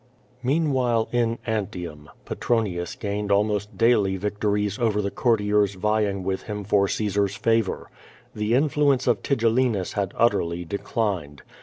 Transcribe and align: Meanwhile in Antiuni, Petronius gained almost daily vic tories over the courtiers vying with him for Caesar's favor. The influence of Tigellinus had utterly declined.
Meanwhile 0.41 1.09
in 1.11 1.37
Antiuni, 1.45 2.07
Petronius 2.25 2.95
gained 2.95 3.31
almost 3.31 3.77
daily 3.77 4.17
vic 4.17 4.39
tories 4.39 4.79
over 4.79 4.99
the 4.99 5.11
courtiers 5.11 5.75
vying 5.75 6.23
with 6.23 6.41
him 6.41 6.63
for 6.63 6.87
Caesar's 6.87 7.35
favor. 7.35 7.87
The 8.33 8.55
influence 8.55 9.05
of 9.05 9.21
Tigellinus 9.21 9.93
had 9.93 10.15
utterly 10.17 10.65
declined. 10.65 11.43